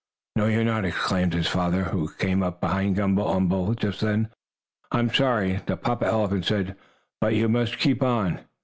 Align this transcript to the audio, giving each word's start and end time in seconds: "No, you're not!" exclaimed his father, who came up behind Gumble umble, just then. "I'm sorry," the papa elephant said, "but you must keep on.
"No, 0.35 0.47
you're 0.47 0.63
not!" 0.63 0.83
exclaimed 0.83 1.35
his 1.35 1.47
father, 1.47 1.83
who 1.83 2.09
came 2.17 2.41
up 2.41 2.59
behind 2.59 2.95
Gumble 2.95 3.29
umble, 3.29 3.75
just 3.75 4.01
then. 4.01 4.29
"I'm 4.91 5.13
sorry," 5.13 5.59
the 5.67 5.77
papa 5.77 6.07
elephant 6.07 6.45
said, 6.45 6.75
"but 7.21 7.35
you 7.35 7.47
must 7.47 7.77
keep 7.77 8.01
on. 8.01 8.39